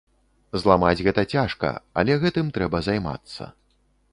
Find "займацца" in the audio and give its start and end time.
2.89-3.43